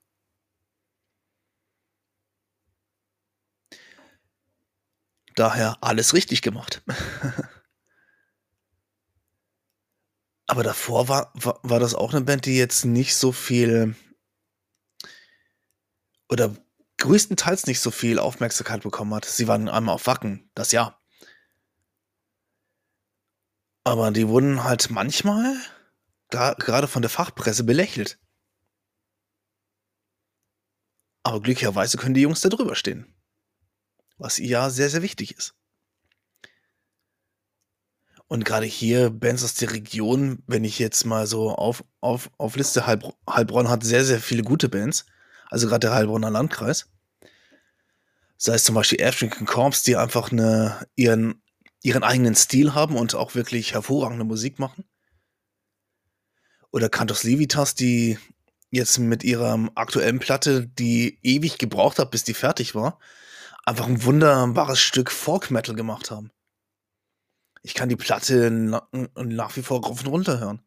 Daher 5.37 5.77
alles 5.81 6.15
richtig 6.15 6.43
gemacht. 6.43 6.83
Aber 10.53 10.63
davor 10.65 11.09
war 11.09 11.31
wa 11.33 11.59
war 11.63 11.81
das 11.81 11.95
auch 11.95 12.13
'ne 12.13 12.21
Band, 12.21 12.45
die 12.45 12.59
jetzt 12.59 12.85
nicht 12.85 13.17
so 13.17 13.33
viel 13.33 13.95
oder 16.31 16.55
größtenteils 16.99 17.67
nicht 17.67 17.81
so 17.81 17.91
viel 17.91 18.19
Aufmerksamkeit 18.19 18.83
bekommen 18.83 19.15
hat. 19.15 19.25
Sie 19.25 19.49
waren 19.49 19.69
einmal 19.69 19.95
auf 19.95 20.07
Wacken, 20.07 20.49
das 20.55 20.73
ja. 20.73 20.97
Aber 23.87 24.13
die 24.13 24.29
wurden 24.29 24.63
halt 24.63 24.91
manchmal 24.91 25.57
gra 26.31 26.55
grade 26.55 26.89
von 26.89 27.03
der 27.03 27.11
Fachpresse 27.11 27.65
belächelt. 27.65 28.19
Aber 31.27 31.41
glücklicherweise 31.41 31.99
können 31.99 32.15
die 32.15 32.21
Jungs 32.23 32.41
da 32.41 32.49
drüber 32.49 32.75
stehen. 32.75 33.07
Was 34.19 34.39
ja 34.39 34.71
sehr, 34.71 34.91
sehr 34.91 35.03
wichtig 35.03 35.37
ist. 35.37 35.53
Und 38.33 38.47
grade 38.47 38.65
hier 38.65 39.11
Bands 39.11 39.45
aus 39.45 39.53
der 39.57 39.73
Region, 39.73 40.43
wenn 40.47 40.65
ich 40.65 40.79
jetzt 40.79 41.05
mal 41.05 41.27
so 41.27 41.51
auf 41.51 41.85
auf 42.01 42.31
aufliste, 42.39 42.87
Heilbr 42.87 43.13
Heilbronn 43.29 43.69
hat 43.69 43.85
sehr, 43.85 44.07
sehr 44.07 44.21
viele 44.21 44.43
gute 44.43 44.71
Bands, 44.71 45.05
also 45.51 45.69
grad 45.69 45.83
der 45.83 45.93
Heilbronner 45.93 46.31
Landkreis. 46.31 46.87
Sei 48.41 48.55
es 48.55 48.65
zum 48.65 48.75
Beispiel 48.75 49.05
African 49.05 49.47
Corps, 49.47 49.83
die 49.87 49.97
einfach 49.97 50.31
'ne 50.33 50.87
ihren 50.97 51.43
ihren 51.83 52.03
eigenen 52.05 52.35
Stil 52.35 52.75
haben 52.75 52.97
und 52.97 53.15
auch 53.15 53.35
wirklich 53.35 53.75
hervorragende 53.75 54.25
Musik 54.25 54.59
machen. 54.59 54.85
Oder 56.75 56.89
Cantus 56.89 57.23
Levitas, 57.23 57.75
die 57.75 58.19
jetzt 58.71 58.99
mit 58.99 59.23
ihrer 59.25 59.69
aktuellen 59.75 60.19
Platte, 60.19 60.67
die 60.67 61.19
ewig 61.23 61.59
gebraucht 61.59 61.99
hat, 61.99 62.11
bis 62.11 62.25
die 62.25 62.33
fertig 62.35 62.75
war, 62.75 62.99
einfach 63.67 63.87
'n 63.89 64.05
wunderbares 64.05 64.81
Stück 64.81 65.11
Folk 65.13 65.51
Metal 65.51 65.77
gemacht 65.77 66.11
haben. 66.11 66.31
Ich 67.63 67.75
kann 67.75 67.89
die 67.89 67.97
Platte 67.97 68.51
nach 68.51 69.57
wie 69.57 69.63
vor 69.63 69.85
rauf 69.85 70.01
und 70.01 70.09
runter 70.09 70.41
hören. 70.41 70.63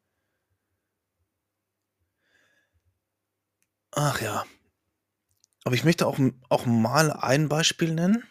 Ach 3.92 4.22
ja. 4.22 4.46
Aber 5.64 5.76
ich 5.76 5.84
möchte 5.84 6.06
auch 6.08 6.20
auch 6.50 6.66
mal 6.66 7.12
ein 7.12 7.50
Beispiel 7.50 7.94
nennen 7.94 8.24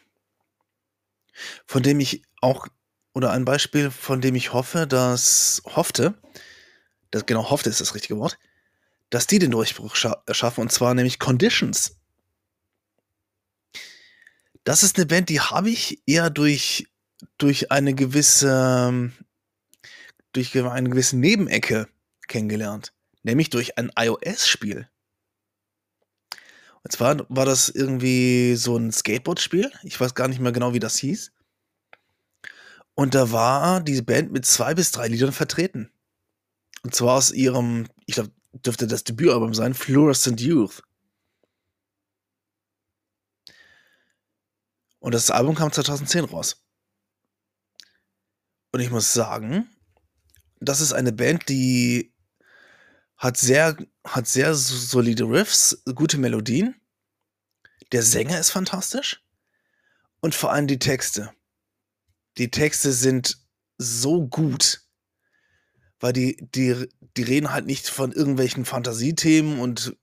von 1.66 1.83
dem 1.83 2.00
ich 2.00 2.23
auch 2.40 2.66
oder 3.12 3.30
ein 3.30 3.44
Beispiel, 3.44 3.90
von 3.90 4.21
dem 4.21 4.35
ich 4.35 4.52
hoffe, 4.52 4.87
dass 4.87 5.62
hoffte, 5.66 6.14
das 7.11 7.26
genau 7.26 7.50
hoffte 7.50 7.71
ist 7.71 7.80
das 7.80 7.94
richtige 7.94 8.18
Wort, 8.18 8.38
dass 9.11 9.26
die 9.26 9.38
den 9.38 9.52
Durchbruch 9.52 9.94
scha 9.94 10.23
schaffen 10.30 10.62
und 10.62 10.73
zwar 10.73 10.94
nämlich 10.94 11.18
Conditions. 11.18 11.97
Das 14.64 14.83
ist 14.83 14.97
eine 14.97 15.06
Band, 15.06 15.28
die 15.28 15.40
habe 15.40 15.71
ich 15.71 16.02
eher 16.06 16.30
durch, 16.30 16.87
durch 17.38 17.71
eine 17.71 17.95
gewisse, 17.95 19.12
durch 20.33 20.57
eine 20.57 20.90
gewisse 20.90 21.16
Nebenecke 21.16 21.88
kennengelernt, 22.28 22.93
nämlich 23.23 23.50
durch 23.50 23.78
ein 23.78 23.90
iOS-Spiel. 23.97 24.88
Und 26.83 26.93
zwar 26.93 27.25
war 27.28 27.47
das 27.47 27.71
irgendwie 27.71 28.57
so 28.57 28.76
ein 28.76 28.93
Skateboard-Spiel. 28.93 29.73
Ich 29.83 29.99
weiß 29.99 30.14
gar 30.14 30.28
nicht 30.28 30.40
mehr 30.40 30.52
genau, 30.52 30.75
wie 30.75 30.81
das 30.81 30.99
hieß. 30.99 31.33
Und 32.95 33.14
da 33.14 33.33
war 33.33 33.81
diese 33.81 34.02
Band 34.02 34.33
mit 34.33 34.45
zwei 34.47 34.75
bis 34.75 34.93
drei 34.93 35.09
Liedern 35.09 35.33
vertreten. 35.33 35.90
Und 36.83 36.95
zwar 36.95 37.16
aus 37.16 37.33
ihrem, 37.33 37.88
ich 38.07 38.14
glaube, 38.14 38.31
dürfte 38.52 38.87
das 38.87 39.02
Debütalbum 39.02 39.54
sein, 39.54 39.75
Fluorescent 39.75 40.40
Youth. 40.40 40.83
Und 45.00 45.12
das 45.14 45.31
Album 45.31 45.54
kam 45.54 45.73
2010 45.73 46.25
raus. 46.25 46.62
Und 48.75 48.81
ich 48.81 48.90
muss 48.90 49.12
sagen, 49.12 49.69
das 50.59 50.81
ist 50.81 50.93
eine 50.93 51.12
Band, 51.12 51.49
die 51.49 52.12
hat 53.16 53.37
sehr, 53.37 53.76
hat 54.04 54.26
sehr 54.26 54.57
solide 54.57 55.28
Riffs, 55.28 55.81
gute 55.95 56.19
Melodien. 56.19 56.75
Der 57.93 58.02
Sänger 58.02 58.40
ist 58.40 58.50
fantastisch. 58.50 59.25
Und 60.21 60.35
vor 60.35 60.50
allem 60.50 60.66
die 60.66 60.81
Texte. 60.81 61.31
Die 62.37 62.50
Texte 62.50 62.90
sind 62.90 63.38
so 63.78 64.26
gut. 64.26 64.81
Weil 66.00 66.12
die, 66.12 66.37
die, 66.40 66.88
die 67.16 67.23
reden 67.23 67.52
halt 67.52 67.66
nicht 67.66 67.88
von 67.88 68.11
irgendwelchen 68.11 68.64
Fantasiethemen 68.64 69.61
und 69.61 69.97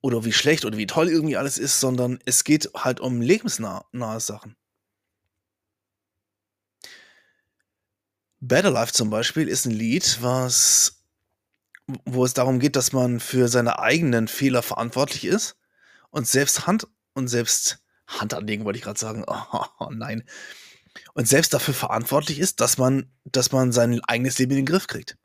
oder 0.00 0.24
wie 0.24 0.32
schlecht 0.32 0.64
oder 0.64 0.78
wie 0.78 0.86
toll 0.86 1.10
irgendwie 1.10 1.36
alles 1.36 1.58
ist, 1.58 1.78
sondern 1.78 2.20
es 2.24 2.42
geht 2.44 2.70
halt 2.74 3.00
um 3.00 3.20
lebensnahe 3.20 3.84
Sachen. 4.18 4.56
Better 8.40 8.70
Life 8.70 8.92
zum 8.92 9.10
Beispiel 9.10 9.48
ist 9.48 9.66
ein 9.66 9.72
Lied, 9.72 10.18
was, 10.20 11.02
wo 12.04 12.24
es 12.24 12.34
darum 12.34 12.60
geht, 12.60 12.76
dass 12.76 12.92
man 12.92 13.20
für 13.20 13.48
seine 13.48 13.78
eigenen 13.78 14.28
Fehler 14.28 14.62
verantwortlich 14.62 15.24
ist 15.24 15.56
und 16.10 16.28
selbst 16.28 16.66
Hand 16.66 16.86
und 17.14 17.28
selbst 17.28 17.80
Hand 18.06 18.34
anlegen, 18.34 18.64
wollte 18.64 18.78
ich 18.78 18.84
gerade 18.84 18.98
sagen. 18.98 19.24
Oh, 19.80 19.90
nein. 19.90 20.24
Und 21.14 21.28
selbst 21.28 21.52
dafür 21.54 21.74
verantwortlich 21.74 22.38
ist, 22.38 22.60
dass 22.60 22.78
man, 22.78 23.10
dass 23.24 23.52
man 23.52 23.72
sein 23.72 24.00
eigenes 24.04 24.38
Leben 24.38 24.52
in 24.52 24.58
den 24.58 24.66
Griff 24.66 24.86
kriegt. 24.86 25.16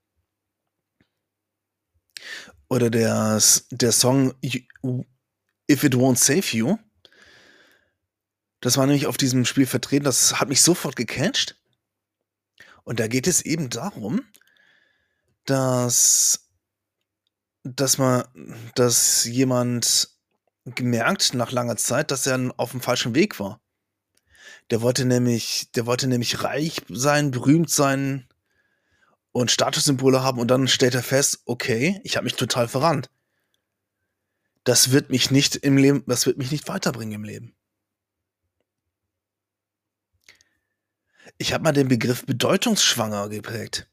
Oder 2.68 2.90
der, 2.90 3.42
der 3.72 3.92
Song 3.92 4.34
If 4.44 5.84
It 5.84 5.96
Won't 5.96 6.18
Save 6.18 6.58
You. 6.58 6.78
Das 8.62 8.78
war 8.78 8.86
nämlich 8.86 9.08
auf 9.08 9.18
diesem 9.18 9.46
Spiel 9.46 9.66
vertreten. 9.66 10.06
Das 10.06 10.40
hat 10.40 10.50
mich 10.50 10.62
sofort 10.62 10.96
gecatcht. 10.96 11.56
Und 12.84 13.00
da 13.00 13.08
geht 13.08 13.28
es 13.28 13.42
eben 13.42 13.70
darum, 13.70 14.22
dass, 15.46 16.50
dass 17.64 17.98
man, 17.98 18.24
dass 18.76 19.26
jemand 19.26 20.10
gemerkt 20.66 21.34
nach 21.34 21.52
langer 21.52 21.78
Zeit, 21.78 22.12
dass 22.12 22.28
er 22.28 22.54
auf 22.58 22.72
dem 22.72 22.82
falschen 22.82 23.16
Weg 23.16 23.40
war. 23.40 23.62
Der 24.70 24.82
wollte 24.82 25.06
nämlich, 25.06 25.72
der 25.76 25.86
wollte 25.86 26.08
nämlich 26.08 26.44
reich 26.44 26.82
sein, 26.90 27.32
berühmt 27.32 27.70
sein 27.70 28.28
und 29.32 29.52
Statussymbole 29.52 30.24
haben 30.24 30.40
und 30.40 30.48
dann 30.48 30.68
stellt 30.68 30.96
er 30.96 31.04
fest, 31.04 31.42
okay, 31.46 32.00
ich 32.04 32.16
habe 32.16 32.24
mich 32.26 32.36
total 32.36 32.68
verrannt. 32.68 33.10
Das 34.64 34.92
wird 34.92 35.10
mich 35.10 35.32
nicht 35.32 35.58
im 35.58 35.76
Leben, 35.76 36.04
das 36.08 36.26
wird 36.26 36.38
mich 36.38 36.52
nicht 36.52 36.68
weiterbringen 36.70 37.16
im 37.16 37.24
Leben. 37.26 37.56
Ich 41.38 41.54
habe 41.54 41.64
mal 41.64 41.72
den 41.72 41.88
Begriff 41.88 42.26
bedeutungsschwanger 42.26 43.30
geprägt. 43.30 43.88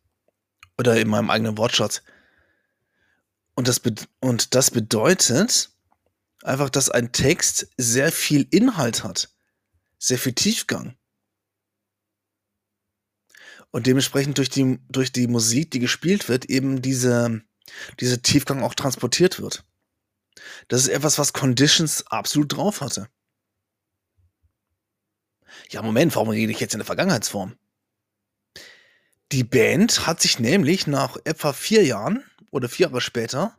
Oder 0.78 0.98
in 0.98 1.08
meinem 1.08 1.30
eigenen 1.30 1.58
Wortschatz. 1.58 2.02
Und 3.54 3.68
das, 3.68 3.80
und 4.20 4.54
das 4.54 4.70
bedeutet 4.70 5.70
einfach, 6.42 6.70
dass 6.70 6.88
ein 6.88 7.12
Text 7.12 7.68
sehr 7.76 8.12
viel 8.12 8.46
Inhalt 8.50 9.04
hat, 9.04 9.28
sehr 9.98 10.18
viel 10.18 10.32
Tiefgang. 10.32 10.96
Und 13.70 13.86
dementsprechend 13.86 14.38
durch 14.38 14.48
die, 14.48 14.78
durch 14.88 15.12
die 15.12 15.26
Musik, 15.26 15.70
die 15.70 15.78
gespielt 15.78 16.28
wird, 16.28 16.46
eben 16.46 16.82
diese, 16.82 17.42
diese 18.00 18.22
Tiefgang 18.22 18.62
auch 18.62 18.74
transportiert 18.74 19.40
wird. 19.40 19.64
Das 20.68 20.82
ist 20.82 20.88
etwas, 20.88 21.18
was 21.18 21.32
Conditions 21.32 22.06
absolut 22.06 22.56
drauf 22.56 22.80
hatte. 22.80 23.08
Ja, 25.68 25.82
Moment, 25.82 26.14
warum 26.16 26.30
rede 26.30 26.52
ich 26.52 26.60
jetzt 26.60 26.74
in 26.74 26.78
der 26.78 26.86
Vergangenheitsform? 26.86 27.56
Die 29.32 29.44
Band 29.44 30.06
hat 30.06 30.20
sich 30.20 30.38
nämlich 30.38 30.86
nach 30.86 31.16
etwa 31.24 31.52
vier 31.52 31.84
Jahren 31.84 32.24
oder 32.50 32.68
vier 32.68 32.88
Jahre 32.88 33.00
später 33.00 33.56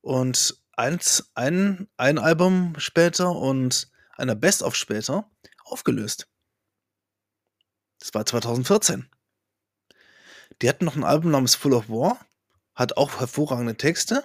und 0.00 0.56
eins, 0.76 1.30
ein, 1.34 1.88
ein 1.96 2.18
Album 2.18 2.74
später 2.78 3.30
und 3.32 3.90
einer 4.16 4.36
Best-of 4.36 4.76
später 4.76 5.28
aufgelöst. 5.64 6.28
Das 7.98 8.14
war 8.14 8.24
2014. 8.24 9.08
Die 10.60 10.68
hatten 10.68 10.84
noch 10.84 10.96
ein 10.96 11.04
Album 11.04 11.32
namens 11.32 11.54
Full 11.56 11.72
of 11.72 11.88
War, 11.88 12.24
hat 12.74 12.96
auch 12.96 13.18
hervorragende 13.18 13.76
Texte 13.76 14.24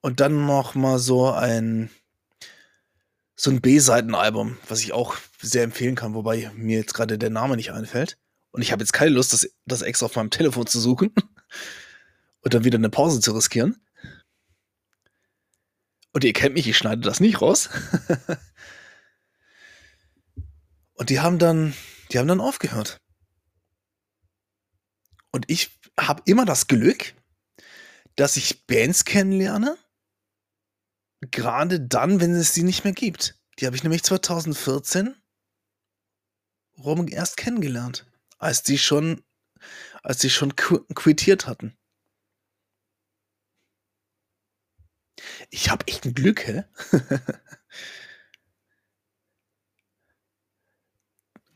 und 0.00 0.20
dann 0.20 0.46
noch 0.46 0.74
mal 0.74 0.98
so 0.98 1.30
ein 1.30 1.90
so 3.36 3.50
ein 3.50 3.60
B-Seitenalbum, 3.60 4.58
was 4.68 4.80
ich 4.80 4.92
auch 4.92 5.16
sehr 5.40 5.64
empfehlen 5.64 5.96
kann, 5.96 6.14
wobei 6.14 6.50
mir 6.54 6.78
jetzt 6.78 6.94
gerade 6.94 7.18
der 7.18 7.30
Name 7.30 7.56
nicht 7.56 7.72
einfällt. 7.72 8.16
Und 8.52 8.62
ich 8.62 8.70
habe 8.70 8.82
jetzt 8.82 8.92
keine 8.92 9.10
Lust, 9.10 9.32
das, 9.32 9.48
das 9.66 9.82
extra 9.82 10.06
auf 10.06 10.14
meinem 10.14 10.30
Telefon 10.30 10.66
zu 10.66 10.80
suchen 10.80 11.12
und 12.40 12.54
dann 12.54 12.64
wieder 12.64 12.78
eine 12.78 12.90
Pause 12.90 13.20
zu 13.20 13.32
riskieren. 13.32 13.76
Und 16.12 16.22
ihr 16.22 16.32
kennt 16.32 16.54
mich, 16.54 16.68
ich 16.68 16.78
schneide 16.78 17.00
das 17.02 17.18
nicht 17.18 17.42
raus. 17.42 17.68
und 20.94 21.10
die 21.10 21.18
haben 21.18 21.40
dann, 21.40 21.74
die 22.12 22.20
haben 22.20 22.28
dann 22.28 22.40
aufgehört. 22.40 23.00
Und 25.32 25.50
ich 25.50 25.76
habe 25.98 26.22
immer 26.26 26.44
das 26.44 26.68
Glück, 26.68 27.14
dass 28.14 28.36
ich 28.36 28.68
Bands 28.68 29.04
kennenlerne, 29.04 29.76
gerade 31.30 31.80
dann, 31.80 32.20
wenn 32.20 32.34
es 32.34 32.54
sie 32.54 32.62
nicht 32.62 32.84
mehr 32.84 32.92
gibt. 32.92 33.38
Die 33.58 33.66
habe 33.66 33.76
ich 33.76 33.82
nämlich 33.82 34.02
2014 34.02 35.14
rum 36.78 37.08
erst 37.08 37.36
kennengelernt, 37.36 38.06
als 38.38 38.62
die 38.62 38.78
schon, 38.78 39.22
als 40.02 40.18
die 40.18 40.30
schon 40.30 40.56
quittiert 40.56 41.46
hatten. 41.46 41.76
Ich 45.50 45.70
habe 45.70 45.86
echt 45.86 46.04
ein 46.04 46.14
Glück, 46.14 46.46
hä? 46.46 46.64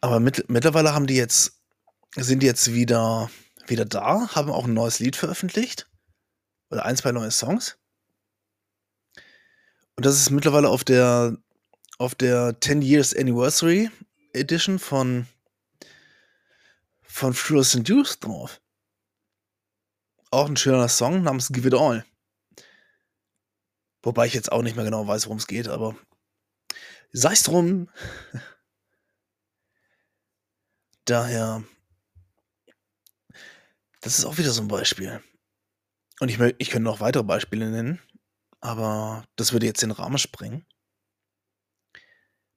Aber 0.00 0.20
mit, 0.20 0.48
mittlerweile 0.48 0.94
haben 0.94 1.08
die 1.08 1.16
jetzt, 1.16 1.60
sind 2.14 2.40
die 2.42 2.46
jetzt 2.46 2.72
wieder, 2.72 3.30
wieder 3.66 3.84
da, 3.84 4.28
haben 4.34 4.50
auch 4.50 4.66
ein 4.66 4.74
neues 4.74 5.00
Lied 5.00 5.16
veröffentlicht. 5.16 5.90
Oder 6.70 6.84
ein, 6.84 6.96
zwei 6.96 7.12
neue 7.12 7.30
Songs. 7.32 7.78
Und 9.98 10.06
das 10.06 10.14
ist 10.14 10.30
mittlerweile 10.30 10.68
auf 10.68 10.84
der, 10.84 11.36
auf 11.98 12.14
der 12.14 12.60
10 12.60 12.82
Years 12.82 13.16
Anniversary 13.16 13.90
Edition 14.32 14.78
von, 14.78 15.26
von 17.02 17.34
Fluorescent 17.34 17.88
Youth 17.88 18.24
drauf. 18.24 18.60
Auch 20.30 20.46
ein 20.48 20.56
schöner 20.56 20.88
Song 20.88 21.24
namens 21.24 21.48
Give 21.48 21.66
It 21.66 21.74
All. 21.74 22.06
Wobei 24.02 24.26
ich 24.26 24.34
jetzt 24.34 24.52
auch 24.52 24.62
nicht 24.62 24.76
mehr 24.76 24.84
genau 24.84 25.04
weiß, 25.04 25.26
worum 25.26 25.38
es 25.38 25.48
geht, 25.48 25.66
aber 25.66 25.96
sei 27.10 27.32
es 27.32 27.42
drum. 27.42 27.90
Daher, 31.06 31.64
das 34.00 34.20
ist 34.20 34.24
auch 34.24 34.38
wieder 34.38 34.52
so 34.52 34.62
ein 34.62 34.68
Beispiel. 34.68 35.20
Und 36.20 36.28
ich, 36.28 36.38
ich 36.58 36.70
könnte 36.70 36.84
noch 36.84 37.00
weitere 37.00 37.24
Beispiele 37.24 37.68
nennen, 37.68 38.00
aber 38.60 39.24
das 39.36 39.52
würde 39.52 39.66
jetzt 39.66 39.82
den 39.82 39.90
Rahmen 39.90 40.18
sprengen. 40.18 40.66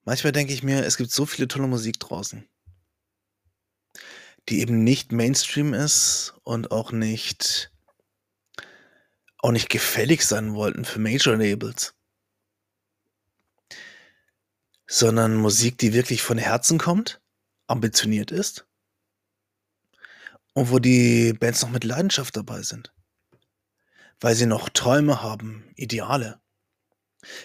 Manchmal 0.04 0.32
denke 0.34 0.54
ich 0.54 0.64
mir, 0.64 0.84
es 0.86 0.98
gibt 0.98 1.12
so 1.12 1.26
viele 1.26 1.48
tolle 1.48 1.68
Musik 1.68 2.00
draußen, 2.00 2.48
die 4.50 4.62
eben 4.62 4.84
nicht 4.84 5.12
Mainstream 5.12 5.74
ist 5.74 6.34
und 6.44 6.72
auch 6.72 6.92
nicht 6.92 7.72
auch 9.44 9.52
nicht 9.52 9.70
gefällig 9.70 10.24
sein 10.26 10.54
wollten 10.54 10.86
für 10.86 11.00
Major 11.00 11.36
Labels, 11.36 11.96
sondern 14.88 15.36
Musik, 15.36 15.78
die 15.80 15.94
wirklich 15.94 16.22
von 16.22 16.38
Herzen 16.38 16.78
kommt, 16.78 17.22
ambitioniert 17.68 18.32
ist 18.32 18.68
Und 20.54 20.70
wo 20.70 20.80
die 20.80 21.34
Bands 21.34 21.62
noch 21.62 21.70
mit 21.70 21.84
Leidenschaft 21.84 22.36
dabei 22.36 22.62
sind. 22.62 22.92
Weil 24.22 24.36
sie 24.36 24.46
noch 24.46 24.70
Träume 24.70 25.24
haben, 25.24 25.74
Ideale. 25.76 26.40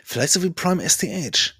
Vielleicht 0.05 0.35
so 0.35 0.43
wie 0.43 0.51
Prime 0.51 0.87
STH, 0.87 1.55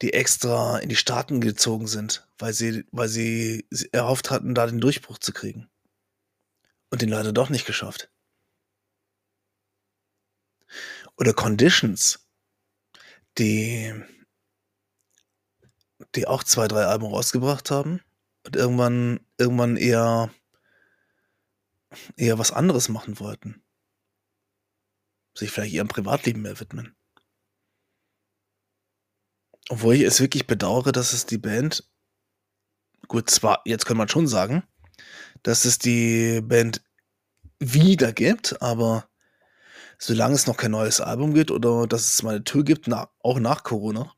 die 0.00 0.12
extra 0.12 0.78
in 0.78 0.88
die 0.88 0.96
Staaten 0.96 1.40
gezogen 1.40 1.88
sind, 1.88 2.26
weil 2.38 2.52
sie, 2.52 2.84
weil 2.92 3.08
sie 3.08 3.66
erhofft 3.90 4.30
hatten, 4.30 4.54
da 4.54 4.66
den 4.66 4.80
Durchbruch 4.80 5.18
zu 5.18 5.32
kriegen. 5.32 5.68
Und 6.90 7.02
den 7.02 7.08
leider 7.08 7.32
doch 7.32 7.50
nicht 7.50 7.66
geschafft. 7.66 8.10
Oder 11.16 11.32
Conditions, 11.32 12.28
die, 13.38 13.92
die 16.14 16.28
auch 16.28 16.44
zwei, 16.44 16.68
drei 16.68 16.84
Alben 16.84 17.06
rausgebracht 17.06 17.72
haben 17.72 18.00
und 18.44 18.54
irgendwann, 18.54 19.20
irgendwann 19.36 19.76
eher, 19.76 20.32
eher 22.16 22.38
was 22.38 22.52
anderes 22.52 22.88
machen 22.88 23.18
wollten. 23.18 23.63
Sich 25.36 25.50
vielleicht 25.50 25.74
ihrem 25.74 25.88
Privatleben 25.88 26.42
mehr 26.42 26.60
widmen. 26.60 26.94
Obwohl 29.68 29.94
ich 29.94 30.02
es 30.02 30.20
wirklich 30.20 30.46
bedauere, 30.46 30.92
dass 30.92 31.12
es 31.12 31.26
die 31.26 31.38
Band, 31.38 31.88
gut, 33.08 33.30
zwar, 33.30 33.62
jetzt 33.64 33.86
kann 33.86 33.96
man 33.96 34.08
schon 34.08 34.26
sagen, 34.26 34.62
dass 35.42 35.64
es 35.64 35.78
die 35.78 36.40
Band 36.42 36.82
wieder 37.58 38.12
gibt, 38.12 38.60
aber 38.60 39.08
solange 39.98 40.34
es 40.34 40.46
noch 40.46 40.56
kein 40.56 40.72
neues 40.72 41.00
Album 41.00 41.34
gibt 41.34 41.50
oder 41.50 41.86
dass 41.86 42.12
es 42.12 42.22
mal 42.22 42.36
eine 42.36 42.44
Tour 42.44 42.64
gibt, 42.64 42.88
na, 42.88 43.10
auch 43.20 43.38
nach 43.38 43.62
Corona, 43.62 44.12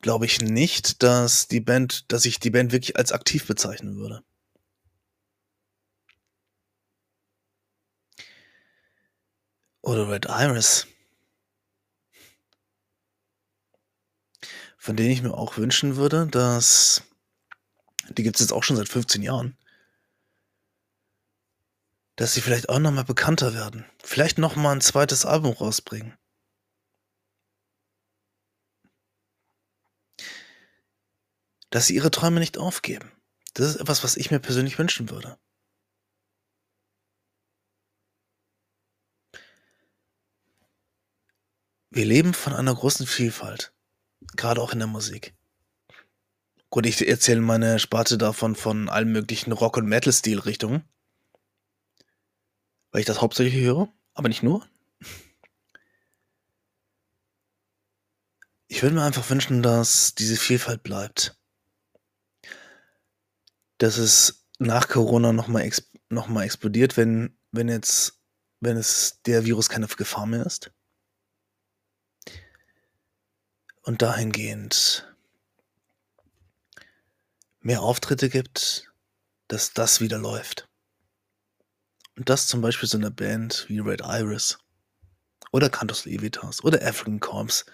glaube 0.00 0.26
ich 0.26 0.40
nicht, 0.40 1.02
dass 1.02 1.48
die 1.48 1.60
Band, 1.60 2.12
dass 2.12 2.26
ich 2.26 2.38
die 2.38 2.50
Band 2.50 2.72
wirklich 2.72 2.96
als 2.96 3.12
aktiv 3.12 3.46
bezeichnen 3.46 3.96
würde. 3.96 4.22
Oder 9.88 10.08
Red 10.10 10.26
Iris. 10.26 10.86
Von 14.76 14.96
denen 14.96 15.10
ich 15.10 15.22
mir 15.22 15.34
auch 15.34 15.56
wünschen 15.56 15.96
würde, 15.96 16.26
dass 16.26 17.02
die 18.10 18.22
gibt 18.22 18.36
es 18.36 18.40
jetzt 18.40 18.52
auch 18.52 18.62
schon 18.62 18.76
seit 18.76 18.88
15 18.88 19.22
Jahren 19.22 19.56
dass 22.18 22.34
sie 22.34 22.40
vielleicht 22.40 22.68
auch 22.68 22.80
nochmal 22.80 23.04
bekannter 23.04 23.54
werden. 23.54 23.84
Vielleicht 24.02 24.38
nochmal 24.38 24.74
ein 24.74 24.80
zweites 24.80 25.24
Album 25.24 25.52
rausbringen. 25.52 26.18
Dass 31.70 31.86
sie 31.86 31.94
ihre 31.94 32.10
Träume 32.10 32.40
nicht 32.40 32.58
aufgeben. 32.58 33.12
Das 33.54 33.68
ist 33.68 33.76
etwas, 33.76 34.02
was 34.02 34.16
ich 34.16 34.32
mir 34.32 34.40
persönlich 34.40 34.80
wünschen 34.80 35.10
würde. 35.10 35.38
Wir 41.90 42.04
leben 42.04 42.34
von 42.34 42.52
einer 42.52 42.74
großen 42.74 43.06
Vielfalt, 43.06 43.72
gerade 44.36 44.60
auch 44.60 44.72
in 44.72 44.78
der 44.78 44.88
Musik. 44.88 45.34
Gut, 46.70 46.86
ich 46.86 47.06
erzähle 47.06 47.40
meine 47.40 47.78
Sparte 47.78 48.18
davon 48.18 48.54
von 48.54 48.88
allen 48.88 49.10
möglichen 49.10 49.52
Rock- 49.52 49.78
und 49.78 49.86
Metal-Stilrichtungen 49.86 50.84
weil 52.90 53.00
ich 53.00 53.06
das 53.06 53.20
hauptsächlich 53.20 53.62
höre, 53.62 53.88
aber 54.14 54.28
nicht 54.28 54.42
nur. 54.42 54.66
Ich 58.66 58.82
würde 58.82 58.94
mir 58.94 59.02
einfach 59.02 59.28
wünschen, 59.30 59.62
dass 59.62 60.14
diese 60.14 60.36
Vielfalt 60.36 60.82
bleibt. 60.82 61.38
Dass 63.78 63.96
es 63.96 64.46
nach 64.58 64.88
Corona 64.88 65.32
nochmal 65.32 65.62
exp 65.62 65.86
noch 66.10 66.34
explodiert, 66.40 66.96
wenn, 66.96 67.38
wenn 67.52 67.68
jetzt, 67.68 68.18
wenn 68.60 68.78
es 68.78 69.20
der 69.26 69.44
Virus 69.44 69.68
keine 69.68 69.86
Gefahr 69.86 70.26
mehr 70.26 70.46
ist. 70.46 70.72
Und 73.88 74.02
dahingehend 74.02 75.08
mehr 77.60 77.80
Auftritte 77.80 78.28
gibt, 78.28 78.92
dass 79.46 79.72
das 79.72 80.02
wieder 80.02 80.18
läuft. 80.18 80.68
Und 82.14 82.28
das 82.28 82.48
zum 82.48 82.60
Beispiel 82.60 82.86
so 82.86 82.98
eine 82.98 83.10
Band 83.10 83.64
wie 83.68 83.78
Red 83.78 84.02
Iris 84.02 84.58
oder 85.52 85.70
Cantos 85.70 86.04
Levitas 86.04 86.62
oder 86.62 86.86
African 86.86 87.18
Corps. 87.18 87.64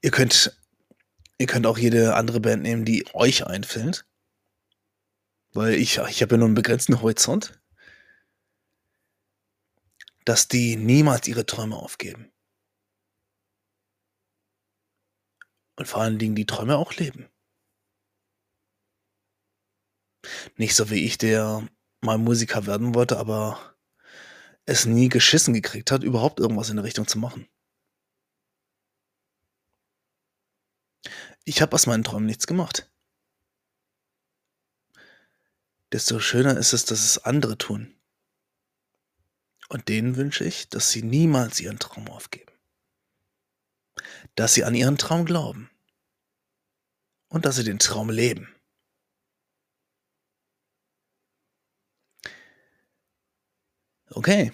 Ihr 0.00 0.12
könnt, 0.12 0.56
ihr 1.38 1.48
könnt 1.48 1.66
auch 1.66 1.76
jede 1.76 2.14
andere 2.14 2.38
Band 2.38 2.62
nehmen, 2.62 2.84
die 2.84 3.04
euch 3.14 3.44
einfällt. 3.44 4.04
Weil 5.54 5.74
ich, 5.74 5.98
ich 5.98 6.22
habe 6.22 6.34
ja 6.34 6.38
nur 6.38 6.46
einen 6.46 6.54
begrenzten 6.54 7.02
Horizont. 7.02 7.58
Dass 10.24 10.46
die 10.46 10.76
niemals 10.76 11.26
ihre 11.26 11.46
Träume 11.46 11.74
aufgeben. 11.74 12.30
Und 15.76 15.86
vor 15.86 16.02
allen 16.02 16.18
Dingen 16.18 16.36
die 16.36 16.46
Träume 16.46 16.76
auch 16.76 16.94
leben. 16.94 17.28
Nicht 20.56 20.74
so 20.74 20.90
wie 20.90 21.04
ich, 21.04 21.18
der 21.18 21.68
mal 22.00 22.18
Musiker 22.18 22.66
werden 22.66 22.94
wollte, 22.94 23.18
aber 23.18 23.76
es 24.66 24.86
nie 24.86 25.08
geschissen 25.08 25.52
gekriegt 25.52 25.90
hat, 25.90 26.02
überhaupt 26.02 26.40
irgendwas 26.40 26.70
in 26.70 26.76
der 26.76 26.84
Richtung 26.84 27.06
zu 27.06 27.18
machen. 27.18 27.48
Ich 31.44 31.60
habe 31.60 31.74
aus 31.74 31.86
meinen 31.86 32.04
Träumen 32.04 32.26
nichts 32.26 32.46
gemacht. 32.46 32.90
Desto 35.92 36.18
schöner 36.18 36.56
ist 36.56 36.72
es, 36.72 36.86
dass 36.86 37.04
es 37.04 37.18
andere 37.18 37.58
tun. 37.58 37.94
Und 39.68 39.88
denen 39.88 40.16
wünsche 40.16 40.44
ich, 40.44 40.68
dass 40.68 40.90
sie 40.90 41.02
niemals 41.02 41.60
ihren 41.60 41.78
Traum 41.78 42.08
aufgeben. 42.08 42.53
Dass 44.34 44.54
sie 44.54 44.64
an 44.64 44.74
ihren 44.74 44.98
Traum 44.98 45.24
glauben. 45.24 45.70
Und 47.28 47.44
dass 47.44 47.56
sie 47.56 47.64
den 47.64 47.78
Traum 47.78 48.10
leben. 48.10 48.48
Okay. 54.10 54.52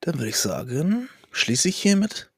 Dann 0.00 0.14
würde 0.18 0.28
ich 0.28 0.36
sagen, 0.36 1.08
schließe 1.30 1.68
ich 1.68 1.76
hiermit. 1.76 2.30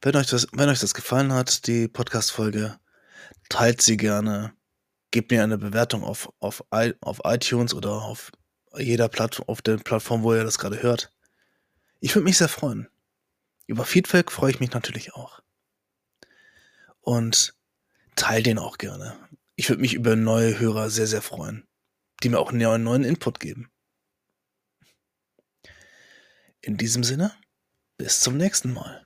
Wenn 0.00 0.16
euch 0.16 0.26
das, 0.28 0.46
wenn 0.52 0.68
euch 0.68 0.80
das 0.80 0.94
gefallen 0.94 1.32
hat, 1.32 1.66
die 1.66 1.88
Podcast-Folge, 1.88 2.78
teilt 3.48 3.82
sie 3.82 3.96
gerne. 3.96 4.52
Gebt 5.10 5.30
mir 5.30 5.42
eine 5.42 5.58
Bewertung 5.58 6.04
auf, 6.04 6.32
auf, 6.40 6.64
auf 6.70 7.20
iTunes 7.24 7.72
oder 7.74 8.02
auf 8.02 8.30
jeder 8.76 9.08
Plattform, 9.08 9.48
auf 9.48 9.62
der 9.62 9.76
Plattform, 9.78 10.22
wo 10.22 10.34
ihr 10.34 10.44
das 10.44 10.58
gerade 10.58 10.82
hört. 10.82 11.10
Ich 12.00 12.14
würde 12.14 12.24
mich 12.24 12.38
sehr 12.38 12.48
freuen. 12.48 12.88
Über 13.66 13.84
Feedback 13.84 14.30
freue 14.30 14.50
ich 14.50 14.60
mich 14.60 14.72
natürlich 14.72 15.14
auch. 15.14 15.40
Und 17.00 17.54
teilt 18.16 18.46
den 18.46 18.58
auch 18.58 18.78
gerne. 18.78 19.28
Ich 19.56 19.68
würde 19.68 19.82
mich 19.82 19.94
über 19.94 20.16
neue 20.16 20.58
Hörer 20.58 20.90
sehr, 20.90 21.06
sehr 21.06 21.22
freuen 21.22 21.66
die 22.24 22.30
mir 22.30 22.38
auch 22.38 22.50
einen 22.50 22.82
neuen 22.82 23.04
Input 23.04 23.38
geben. 23.38 23.70
In 26.60 26.78
diesem 26.78 27.04
Sinne, 27.04 27.34
bis 27.98 28.20
zum 28.20 28.36
nächsten 28.36 28.72
Mal. 28.72 29.04